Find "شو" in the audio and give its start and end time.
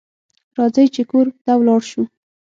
1.91-2.03